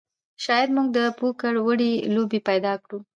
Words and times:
شاید 0.43 0.69
موږ 0.75 0.87
د 0.97 0.99
پوکر 1.17 1.53
وړې 1.65 1.93
لوبې 2.15 2.39
پیدا 2.49 2.73
کړو 2.83 2.99